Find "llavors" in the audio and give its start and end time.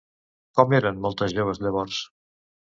1.67-2.03